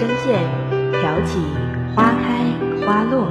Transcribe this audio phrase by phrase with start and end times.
[0.00, 0.40] 声线
[0.92, 1.40] 挑起
[1.94, 3.28] 花开花落，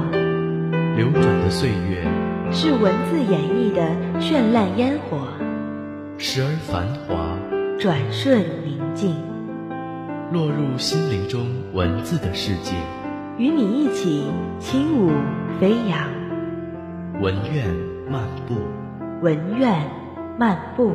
[0.94, 2.06] 流转的岁月
[2.52, 3.82] 是文字演绎的
[4.20, 5.26] 绚烂烟火，
[6.16, 7.36] 时而繁华，
[7.78, 9.16] 转瞬宁静，
[10.32, 11.40] 落入心灵中
[11.72, 12.76] 文字的世界，
[13.38, 14.26] 与你一起
[14.60, 15.10] 轻舞
[15.58, 16.08] 飞扬。
[17.20, 17.66] 文苑
[18.08, 18.54] 漫步，
[19.22, 19.76] 文苑
[20.38, 20.92] 漫步。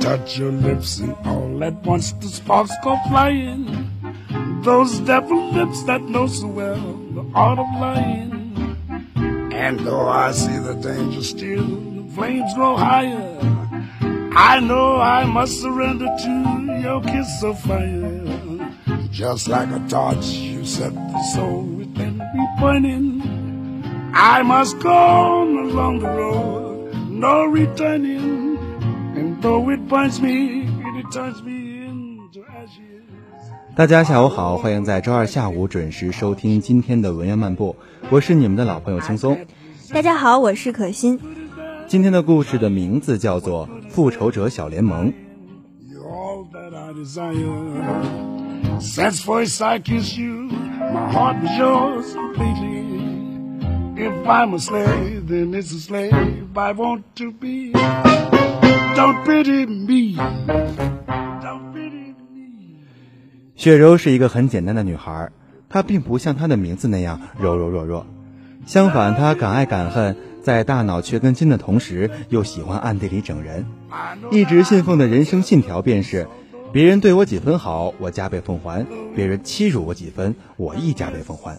[0.00, 3.90] Touch your lips and all at once the sparks go flying.
[4.62, 6.80] Those devil lips that know so well
[7.14, 8.32] the art of lying.
[9.52, 13.38] And though I see the danger still, the flames grow higher.
[14.34, 18.72] I know I must surrender to your kiss of fire.
[19.10, 24.12] Just like a torch, you set the soul within me burning.
[24.14, 28.41] I must go on along the road, no returning.
[33.74, 37.74] 大家下午好，欢迎在周二下午准时收听今天的文言漫步，
[38.08, 39.36] 我是你们的老朋友轻松。
[39.92, 41.18] 大家好，我是可心。
[41.88, 45.12] 今天的故事的名字叫做《复仇者小联盟》。
[63.54, 65.30] 雪柔是一个很简单的女孩，
[65.68, 68.06] 她并不像她的名字那样柔柔弱弱，
[68.66, 73.64] 相反，她敢爱敢恨，在大脑缺根筋的同时，又喜欢暗地里整人。
[74.30, 76.26] 一直信奉的人生信条便是：
[76.72, 81.58] 别人对我几分好，我加倍奉还；别人欺辱我几分，我亦加倍奉还。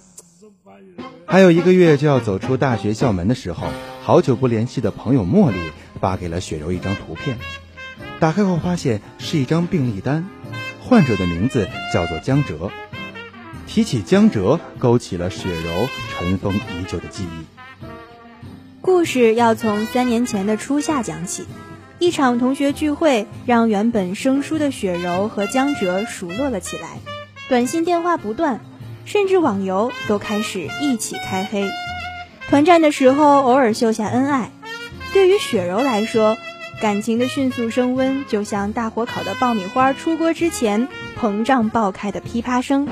[1.25, 3.67] 还有一个月就要走出大学校门的时候，
[4.03, 5.57] 好久不联系的朋友茉莉
[6.03, 7.37] 发给了雪柔一张图片。
[8.19, 10.27] 打开后发现是一张病历单，
[10.81, 12.69] 患者的名字叫做江哲。
[13.65, 17.45] 提起江哲，勾起了雪柔尘封已久的记忆。
[18.81, 21.45] 故事要从三年前的初夏讲起，
[21.99, 26.97] 一场同学聚会让原本生疏的雪柔和江哲熟络了起来，
[27.47, 28.59] 短信电话不断，
[29.05, 31.65] 甚至网游都开始一起开黑。
[32.49, 34.51] 团战的时候偶尔秀下恩爱，
[35.13, 36.35] 对于雪柔来说。
[36.81, 42.89] 感情的迅速升温，就像大火烤的爆米花出锅之前膨胀爆开的噼啪声，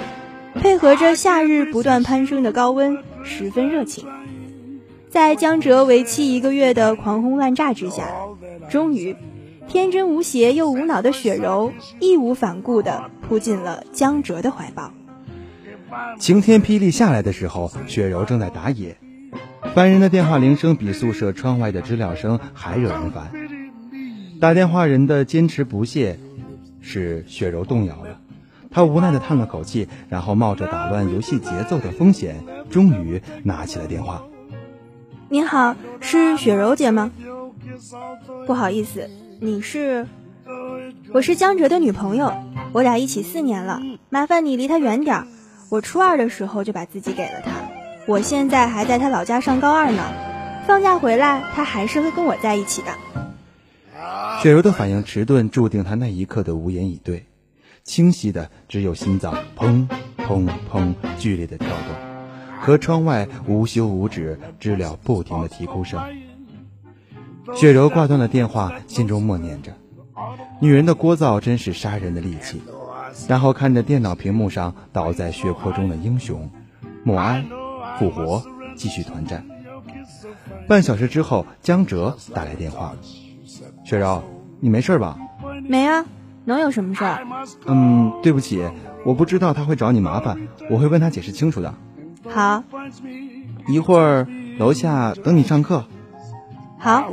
[0.53, 4.07] 配合着夏日不断攀升的高温，十分热情。
[5.09, 8.07] 在江哲为期一个月的狂轰滥炸之下，
[8.69, 9.17] 终于，
[9.67, 14.93] 天真无邪又无脑的雪柔义无反顾地扑进了江哲的怀抱。
[16.17, 18.95] 晴天霹雳下来的时候，雪柔正在打野，
[19.73, 23.31] 烦人的电话铃声比宿舍窗外的知了声还惹人烦。
[24.41, 26.19] 打电话人的坚持不懈，
[26.81, 28.19] 使雪柔动摇了。
[28.69, 34.23] 她无奈地叹了口气，然后冒着打乱游戏节奏的风险，终于拿起了电话。
[35.29, 37.09] 您好，是雪柔姐吗？
[38.45, 39.09] 不好意思，
[39.39, 40.05] 你是？
[41.13, 42.33] 我是江哲的女朋友，
[42.73, 45.27] 我俩一起四年了，麻烦你离他远点儿。
[45.69, 47.51] 我初二的时候就把自己给了他，
[48.07, 50.03] 我现在还在他老家上高二呢。
[50.67, 52.87] 放假回来，他还是会跟我在一起的。
[54.41, 57.25] 雪柔的反应迟钝，注定她那一刻的无言以对。
[57.83, 59.87] 清晰的只有心脏砰
[60.17, 65.99] 砰砰剧烈的跳动，和窗外无休无止、知了不停的啼哭声。
[67.55, 69.71] 雪柔挂断了电话，心中默念着
[70.61, 72.61] ：“女人的聒噪真是杀人的利器。”
[73.27, 76.49] 然后看着电脑屏幕上倒在血泊中的英雄，
[77.03, 77.43] 默哀、
[77.97, 78.43] 复活，
[78.75, 79.45] 继续团战。
[80.67, 82.93] 半小时之后，江哲打来电话。
[83.83, 84.23] 雪柔，
[84.59, 85.17] 你没事吧？
[85.67, 86.05] 没啊，
[86.45, 87.25] 能有什么事儿？
[87.65, 88.63] 嗯，对不起，
[89.03, 90.37] 我不知道他会找你麻烦，
[90.69, 91.73] 我会问他解释清楚的。
[92.29, 92.63] 好，
[93.67, 94.27] 一会儿
[94.57, 95.85] 楼下等你上课。
[96.77, 97.09] 好。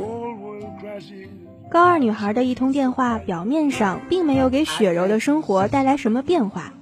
[1.71, 6.73] 高二女孩的一通电话，表面上并没有给雪柔的生活带来什么变化。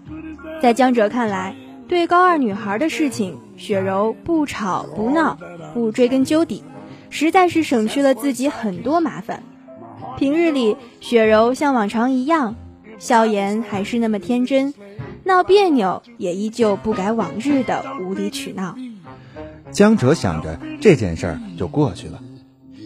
[0.62, 1.56] 在江哲看来，
[1.88, 5.38] 对高二女孩的事情，雪柔不吵不闹，
[5.74, 6.64] 不追根究底，
[7.10, 9.44] 实在是省去了自己很多麻烦。
[10.18, 12.56] 平日里，雪柔像往常一样，
[13.00, 14.74] 笑颜还是那么天真，
[15.24, 18.76] 闹别扭也依旧不改往日的无理取闹。
[19.72, 22.22] 江哲想着这件事儿就过去了，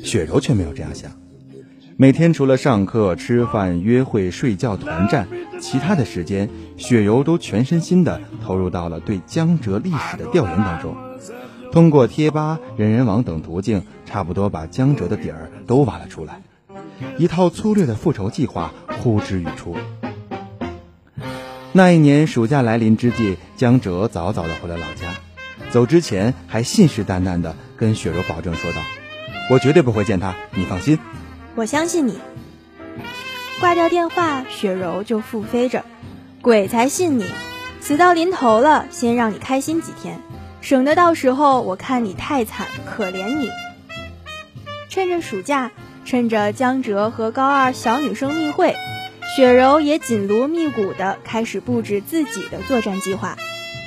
[0.04, 1.12] 雪柔却没有这样想。
[2.02, 5.28] 每天除了上课、吃饭、约会、睡觉、团战，
[5.60, 10.98] 其他的时间，雪柔都全身心的投入到了对江浙历史的调研当中。
[11.72, 16.42] 通过贴吧、人人网等途径，差不多把江浙的底儿都挖了出来，
[17.20, 19.78] 一套粗略的复仇计划呼之欲出。
[21.72, 25.14] 那一年暑假来临之际，江哲早早的回了老家，
[25.70, 28.78] 走之前还信誓旦旦的跟雪柔保证说道
[29.54, 30.98] ：“我绝对不会见他，你放心。”
[31.56, 32.20] 我相信你。
[33.60, 35.86] 挂掉电话，雪柔就腹飞着，
[36.42, 37.26] 鬼才信你！
[37.80, 40.20] 死到临头了，先让你开心几天，
[40.62, 43.50] 省得到时候我看你太惨，可怜你。
[44.90, 45.72] 趁着暑假，
[46.06, 48.76] 趁着江哲和高二小女生密会，
[49.36, 53.38] 雪柔也紧锣密鼓的开始布置自己的作战计划。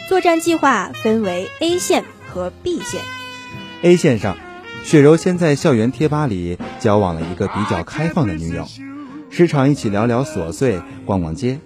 [0.08, 3.00] 作战计划分为 A 线和 B 线。
[3.82, 4.36] A 线上。
[4.84, 8.66] 雪柔先在校园贴吧里交往了一个比较开放的女友，
[9.30, 11.58] 时常一起聊聊琐碎，逛逛街。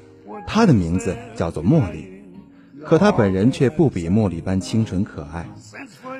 [0.46, 2.22] 她的名字叫做茉莉，
[2.84, 5.50] 可她本人却不比茉莉般清纯可爱。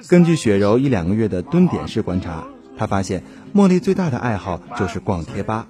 [0.08, 3.22] 根据雪柔一两个月的蹲点式观察，她发现
[3.54, 5.68] 茉莉最大的爱好就是逛贴吧，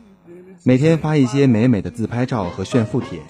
[0.65, 3.21] 每天发一些美美的自拍照和炫富帖，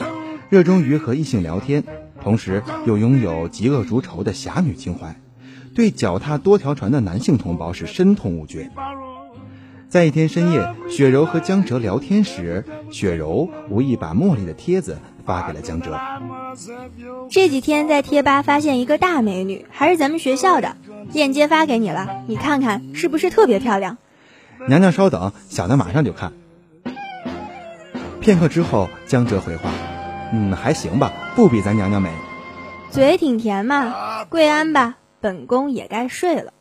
[0.48, 1.82] 热衷于和异性聊天，
[2.22, 5.20] 同时又拥有嫉恶如仇的侠女情怀。
[5.78, 8.68] 对脚踏多条船的男性同胞是深痛无绝。
[9.88, 15.96] 在一天深夜，雪柔和江哲聊天时，雪柔无意把茉莉的帖子发给了江哲。
[17.30, 20.76] 这几天在贴吧发现一个大美女，还是咱们学校的，
[21.12, 23.98] 链接发给你了，你看看是不是特别漂亮？
[24.66, 26.32] 娘娘稍等，小的马上就看。
[28.20, 29.70] 片刻之后，江哲回话
[30.34, 32.10] ：“嗯，还行吧，不比咱娘娘美。”
[32.90, 34.96] 嘴挺甜嘛，跪安吧。
[35.20, 36.52] 本宫也该睡了。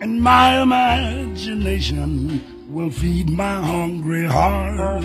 [0.00, 5.04] and my imagination will feed my hungry heart.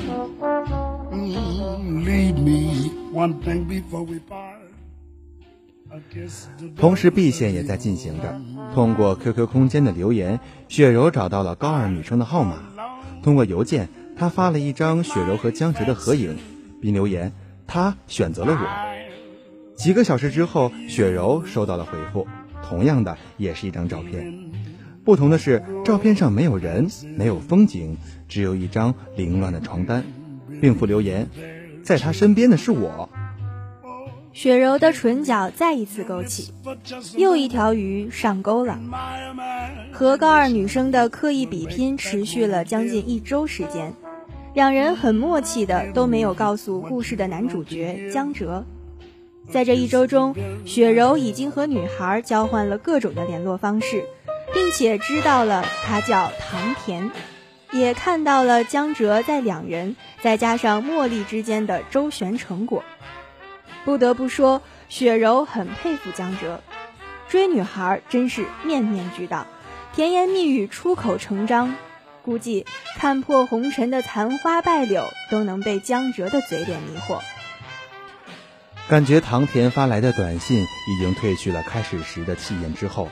[6.76, 8.42] 同时，B 线也在进行着。
[8.74, 12.58] 通过 QQ 空间的留言，雪柔找到了高二女生的号码。
[13.24, 16.36] 通过邮件，她发了一张雪柔和江直的合影，
[16.82, 17.32] 并留言
[17.66, 18.68] ：“她选择了我。”
[19.78, 22.28] 几个小时之后，雪柔收到了回复，
[22.64, 24.52] 同样的也是一张照片。
[25.06, 27.96] 不同的是，照片上没有人，没有风景，
[28.28, 30.04] 只有一张凌乱的床单，
[30.60, 31.30] 并附留言。
[31.86, 33.08] 在他身边的是我，
[34.34, 36.52] 雪柔的唇角再一次勾起，
[37.16, 38.80] 又一条鱼上钩了。
[39.92, 43.94] 和高二女生的刻意比拼持续了将近一周时间，
[44.56, 48.66] 两人很默契的都没有告诉故事的男主角江哲。
[49.52, 54.04] 在这一周中，雪柔已经和女孩交换了各种的联络方式，
[54.56, 57.12] 并且知道了她叫唐田，
[57.72, 62.84] 也看到了江哲在两人再加上茉莉之间的周旋成果。
[63.84, 66.62] 不得不说，雪柔很佩服江哲，
[67.28, 69.46] 追女孩真是面面俱到，
[69.94, 71.76] 甜言蜜语出口成章，
[72.24, 72.66] 估计
[72.98, 77.20] 看破红尘的残花败柳都能被江哲的嘴脸迷惑。
[78.88, 83.10] 感觉唐田发来的短信已经褪去了开始时的气焰之后，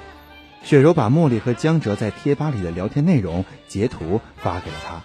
[0.63, 5.03] 雪柔把茉莉和江哲在贴吧里的聊天内容截图发给了他，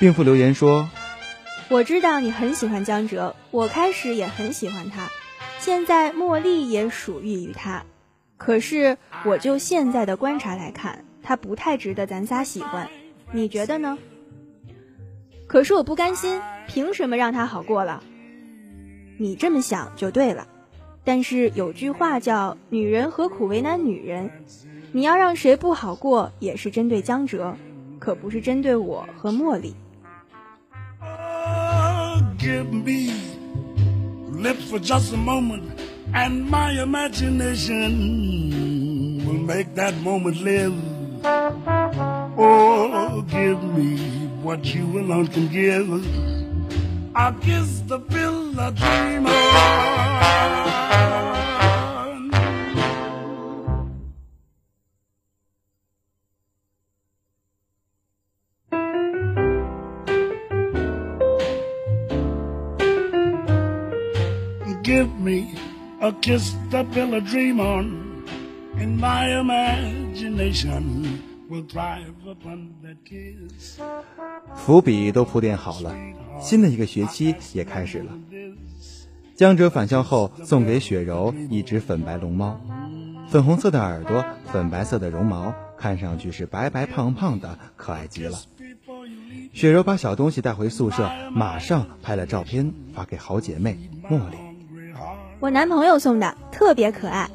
[0.00, 0.88] 并附留言说。
[1.68, 5.08] 我知道你很喜欢江哲，我开始也很喜欢他，
[5.60, 7.84] 现在茉莉也属于于他。
[8.36, 12.88] 可是，我就现在的观察来看，他不太值得咱仨喜欢，
[13.30, 13.96] 你觉得呢？
[15.46, 18.02] 可是我不甘心，凭什么让他好过了？
[19.16, 20.48] 你这么想就对了。
[21.04, 24.30] 但是有句话叫“女人何苦为难女人”，
[24.94, 27.56] 你要让谁不好过，也是针对江哲，
[27.98, 29.74] 可不是针对我和茉莉。
[32.38, 33.12] give me
[34.42, 35.12] lips for just
[64.82, 65.54] give me
[66.00, 68.24] a kiss to build a dream on,
[68.76, 73.80] and my imagination will thrive upon that kiss.
[74.54, 75.94] 伏笔都铺垫好了，
[76.40, 78.12] 新的一个学期也开始了。
[79.34, 82.60] 江哲返校后送给雪柔一只粉白龙猫，
[83.28, 88.38] 粉红色的耳朵，粉白色的绒毛，看上去是白白胖胖的，可爱极了。
[89.52, 94.51] 雪柔把小东西带回宿舍，马上拍了照片发给好姐妹茉莉。
[95.42, 97.28] 我男朋友送的，特别可爱。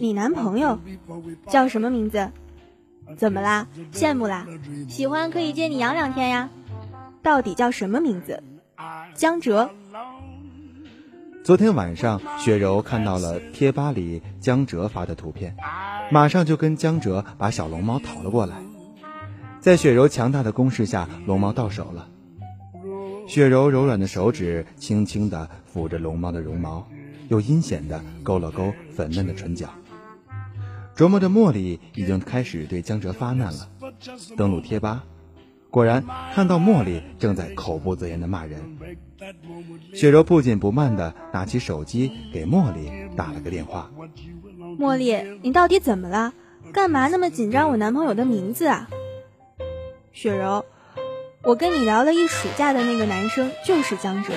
[0.00, 0.78] 你男朋友
[1.46, 2.30] 叫什么名字？
[3.14, 3.66] 怎么啦？
[3.92, 4.46] 羡慕啦？
[4.88, 6.48] 喜欢可以借你养两天呀。
[7.22, 8.42] 到底叫什么名字？
[9.12, 9.68] 江哲。
[11.44, 15.54] 昨天晚上，雪柔看到了贴吧里江哲发的图片，
[16.10, 18.56] 马上就跟江哲把小龙猫讨了过来。
[19.60, 22.08] 在雪柔强大的攻势下，龙猫到手了。
[23.28, 26.88] 雪柔柔软的手指轻轻地抚着龙猫的绒毛，
[27.28, 29.68] 又阴险地勾了勾粉嫩的唇角。
[30.96, 33.68] 琢磨着茉莉已经开始对江哲发难了，
[34.34, 35.04] 登录贴吧，
[35.70, 36.02] 果然
[36.34, 38.58] 看到茉莉正在口不择言地骂人。
[39.92, 43.90] 雪柔不紧不慢地拿起手机给茉莉打了个电话
[44.80, 46.32] ：“茉莉，你到底怎么了？
[46.72, 48.88] 干嘛那么紧张我男朋友的名字啊？”
[50.14, 50.64] 雪柔。
[51.48, 54.34] 我跟你聊了一暑假的那个男生就是江哲，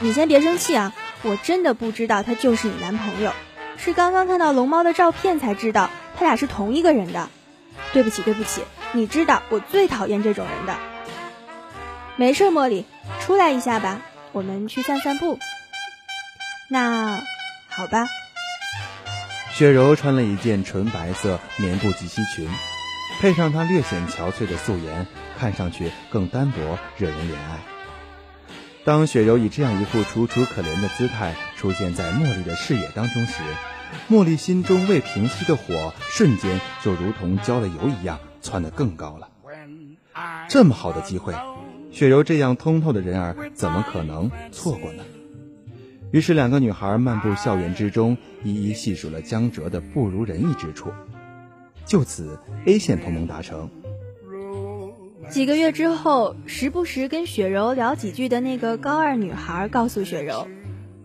[0.00, 0.92] 你先别生气啊！
[1.22, 3.32] 我真的不知道他就是你男朋友，
[3.76, 7.30] 是刚刚看到龙猫的照片才知道他俩是同一个人的。
[7.92, 10.76] 对不起，对不起，你知道我最讨厌这种人的。
[12.16, 12.86] 没事，茉莉，
[13.20, 14.00] 出来一下吧，
[14.32, 15.38] 我们去散散步。
[16.66, 17.22] 那
[17.68, 18.08] 好吧。
[19.52, 22.50] 雪柔穿了一件纯白色棉布及膝裙，
[23.20, 25.06] 配上她略显憔悴的素颜。
[25.38, 27.58] 看上去更单薄，惹人怜爱。
[28.84, 33.42] 当雪柔以这样一副楚楚可怜的姿态出现在茉莉的视野当中时，
[34.08, 39.28] 茉莉心中未平息的火瞬间就如同浇了油一样窜得更高了。
[40.48, 41.34] 这么好的机会，
[41.90, 45.02] 雪柔这样通透的人儿怎么可能错过呢？
[46.12, 50.92] 于是，两个女孩漫步校园之中，一一细数了江哲的不如人意之处。
[51.86, 53.68] 就此，A 线同盟达成。
[55.30, 60.46] 几个月之后，时不时跟雪柔聊几句的那个高二女孩告诉雪柔，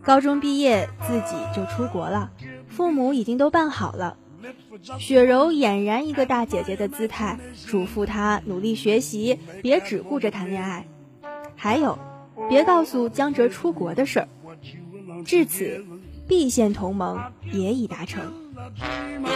[0.02, 2.30] 高中毕业自己就出国了，
[2.68, 4.16] 父母已经都办好了。
[4.98, 10.86] 雪柔俨然一个大姐姐的姿态，嘱咐她努力学习，别只顾着谈恋爱，
[11.56, 11.98] 还有，
[12.48, 14.28] 别告诉江哲出国的事儿。
[15.24, 15.84] 至此
[16.28, 17.18] ，B 线同盟
[17.52, 18.32] 也已达成。
[18.58, 19.28] the dreamer.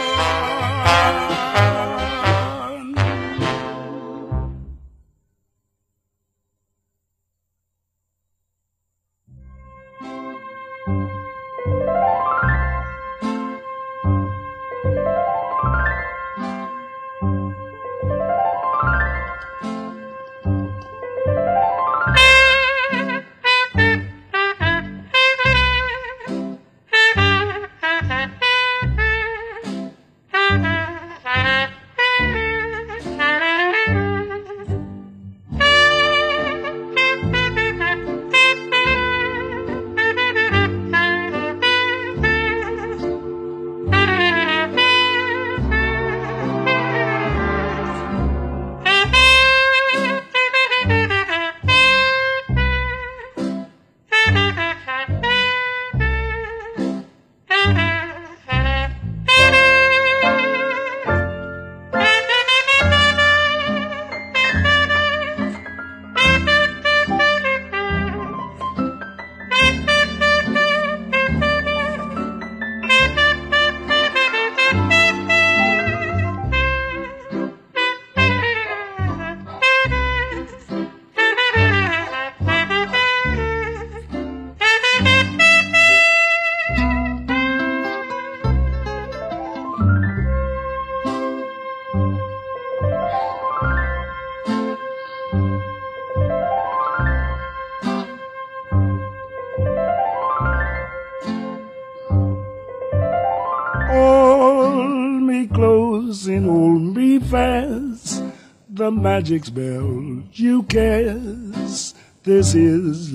[108.83, 111.95] The magic spell you cast.
[112.21, 113.13] This is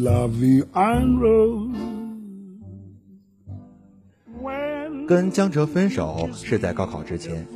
[0.73, 1.77] en rose.
[5.07, 7.47] 跟江哲分手是在高考之前，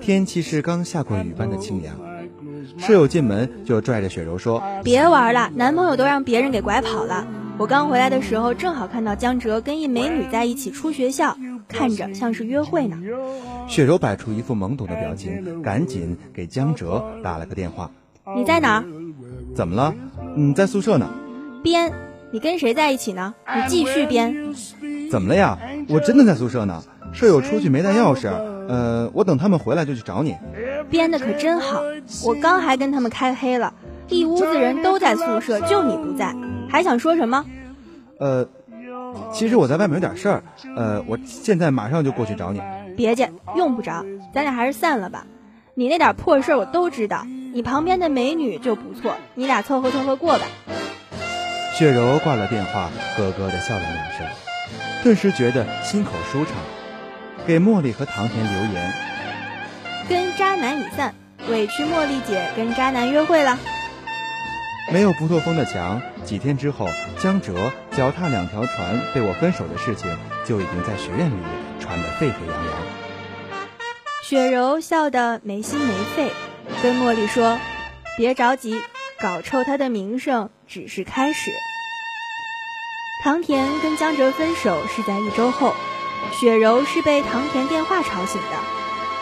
[0.00, 1.94] 天气是刚下过雨般的清凉。
[2.78, 7.26] 室友进门就拽着雪柔说：“别玩了，男朋友都让别人给拐跑了。
[7.58, 11.36] 我刚回来的时候，正好看到江哲跟一美女在一起出学校，
[11.68, 12.96] 看着像是约会呢。”
[13.66, 17.90] 雪柔摆出一副懵懂的表情，赶紧给江哲打了个电话
[18.36, 18.84] ：“你在哪儿？
[19.54, 19.94] 怎么了？
[20.36, 21.08] 嗯，在宿舍呢。
[21.62, 21.92] 编？
[22.30, 23.34] 你跟谁在一起呢？
[23.54, 24.34] 你继续编。”
[25.10, 25.58] 怎么了呀？
[25.88, 26.82] 我真的在宿舍呢。
[27.12, 28.28] 舍友出去没带钥匙，
[28.68, 30.34] 呃，我等他们回来就去找你。
[30.90, 31.80] 编的可真好，
[32.24, 33.72] 我刚还跟他们开黑了，
[34.08, 36.34] 一屋子人都在宿舍，就你不在，
[36.68, 37.44] 还想说什么？
[38.18, 38.46] 呃，
[39.32, 40.42] 其实我在外面有点事儿，
[40.76, 42.60] 呃，我现在马上就过去找你。
[42.96, 45.26] 别介，用不着，咱俩还是散了吧。
[45.74, 50.46] 你那点破事我都知道，你旁边的美女就不错，你俩凑合凑合过吧。
[51.76, 54.26] 雪柔挂了电话，咯咯的笑了两声。
[55.02, 56.54] 顿时觉得心口舒畅，
[57.46, 58.92] 给茉莉和唐田留言：
[60.08, 61.12] 跟渣男已散，
[61.50, 63.58] 委屈茉莉姐跟渣男约会了。
[64.92, 66.00] 没有不透风的墙。
[66.24, 71.36] 几天之后，江哲脚踏两条船被我分手的事情就已经在学院里
[71.80, 72.74] 传得沸沸扬扬。
[74.22, 76.30] 雪柔笑得没心没肺，
[76.82, 77.58] 跟茉莉说
[78.16, 78.80] ：“别着急，
[79.20, 81.50] 搞臭他的名声只是开始。”
[83.22, 85.74] 唐田跟江哲分手是在一周后，
[86.40, 88.56] 雪柔是被唐田电话吵醒的，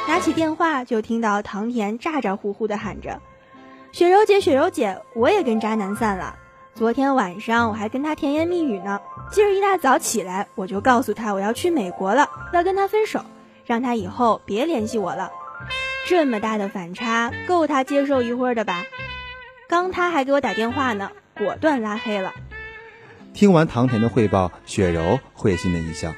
[0.06, 3.20] 拿起电话就听到唐田咋咋呼呼的喊着
[3.92, 6.34] ：“雪柔姐，雪柔姐，我也跟渣男散了。
[6.74, 8.98] 昨天晚上我还跟他甜言蜜语呢，
[9.30, 13.22] 今儿一大早起来我就告诉他我要去美国了，要跟他分手，
[13.66, 15.30] 让他以后别联系我了。
[16.08, 18.82] 这么大的反差，够他接受一会儿的吧？
[19.68, 22.32] 刚他还给我打电话呢，果断拉黑了。”
[23.34, 26.14] 听完唐甜的汇报，雪柔会心的一笑。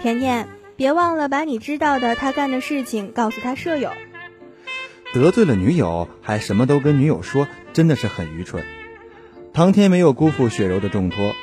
[0.00, 3.90] 甜甜，别忘了把你知道的他干的事情告诉他舍友。
[5.12, 8.64] 得罪了女友还什么都跟女友说，真的是很愚蠢。
[9.52, 11.34] 唐天没有辜负雪柔的重托，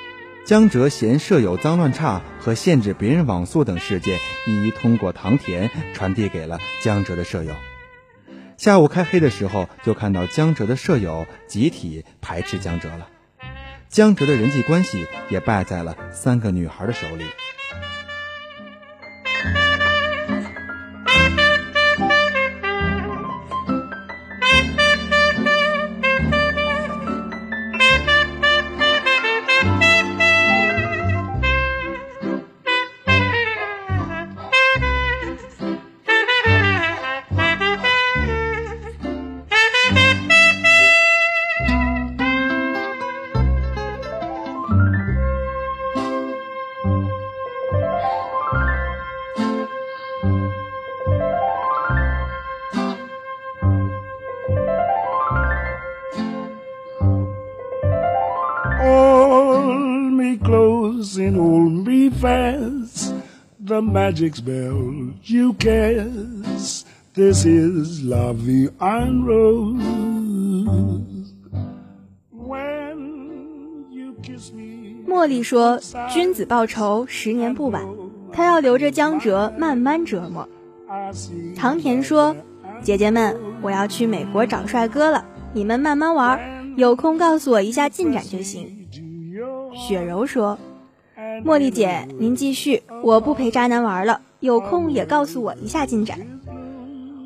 [0.44, 7.54] 江哲嫌舍友脏乱差和限制别人网速等事件，一一通过唐田传递给了江哲的舍友。
[8.58, 13.08] 下午开黑的时候，就看到江哲的舍友集体排斥江哲了。
[13.88, 17.26] 江哲的人际关系也败在了三个女孩的手里。
[64.10, 66.88] Magic spell you cast.
[67.14, 69.84] This is la vie en rose.
[72.34, 75.06] When you kiss me.
[75.08, 77.86] 茉莉说：“君子报仇，十年不晚。
[78.32, 80.48] 他要留着江哲慢慢折磨。”
[81.56, 82.36] 唐田说
[82.82, 86.40] ：“姐姐们，我要去美国找帅哥了，你们慢慢玩，
[86.78, 88.88] 有空告诉我一下进展就行。”
[89.88, 90.58] 雪柔说。
[91.46, 96.20] 茉莉姐，您继续，我不陪渣男玩了，有空也告诉我一下进展。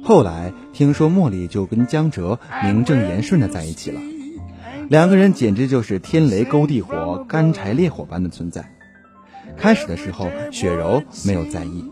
[0.03, 3.99] 后来听说茉莉就跟江哲名正言顺的在一起了，
[4.89, 8.69] 两个人简直就是天雷勾地火、干柴烈火般的存在。
[9.57, 11.85] 开始的时候，雪柔没有在意，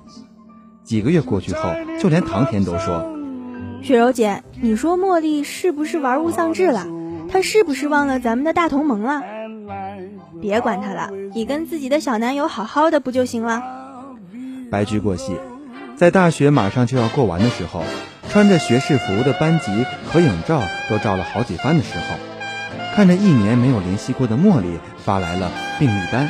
[0.84, 3.14] 几个月过去后，就连唐田都说
[3.82, 6.86] ：“雪柔姐，你说茉莉是不是玩物丧志了？
[7.30, 9.24] 她是不是忘了咱们的大同盟了？”
[10.42, 13.62] 别管他了，你跟自己的小男友好好的不就行了？
[14.72, 15.38] 白驹过隙，
[15.96, 17.84] 在大学马上就要过完的时候，
[18.30, 22.18] 穿着学士服的班级合影照都照了好几番的时候，
[22.96, 26.30] 看着一年没有联系过的茉莉发来了病历单，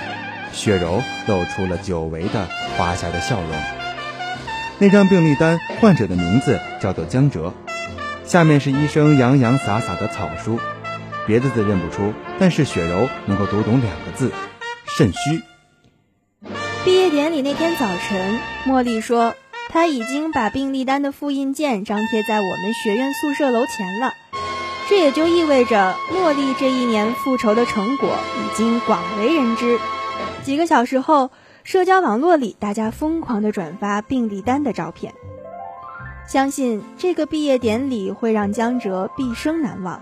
[0.51, 2.47] 雪柔露出了久违的
[2.77, 3.51] 华夏的笑容。
[4.79, 7.53] 那张病历单患者的名字叫做江哲，
[8.25, 10.59] 下面是医生洋洋洒洒的草书。
[11.27, 14.31] 别的字认不出，但是雪柔能够读懂两个字：
[14.85, 15.41] 肾虚。
[16.83, 19.35] 毕业典礼那天早晨，茉莉说
[19.69, 24.13] ：“她已经把病历单的复印件张贴在我们学院宿舍楼前了。
[24.89, 29.79] 这也就意味着茉莉这一年复仇的成果已经广为人知。
[30.43, 31.29] 几个小时后，
[31.63, 35.13] 社交网络里大家疯狂地转发病历单的照片。
[36.27, 40.01] 相信这个毕业典礼会让江哲毕生难忘，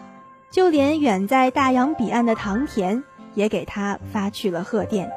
[0.51, 3.03] 就连远在大洋彼岸的唐田
[3.35, 5.11] 也给他发去了贺电。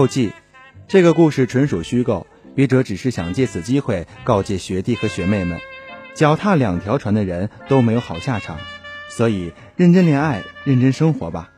[0.00, 0.32] 后记，
[0.88, 5.60] 这个故事纯属虚构，笔者只是想借此机会告诫学弟和学妹们，
[6.14, 8.56] 脚踏两条船的人都没有好下场，
[9.10, 11.50] 所以认真恋爱，认真生活吧。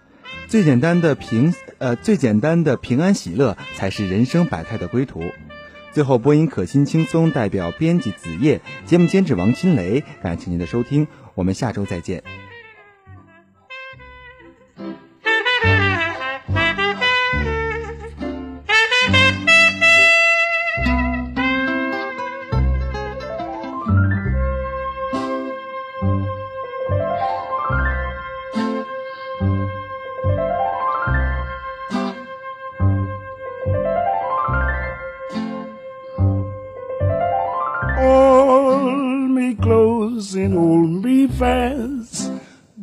[0.49, 5.23] 最简单的平呃最简单的平安喜乐才是人生百态的归途。
[5.93, 12.25] 最后，播音可心轻松代表编辑子夜，节目监制王金雷，感谢您的收听，我们下周再见。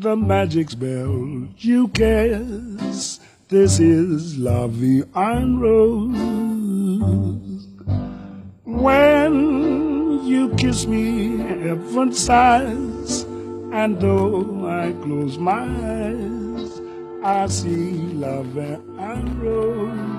[0.10, 3.22] The magic spell you cast.
[3.48, 6.18] This is La Vie en Rose.
[8.64, 13.22] When you kiss me, heaven sighs.
[13.72, 16.82] And though I close my eyes,
[17.24, 20.19] I see La Vie en Rose.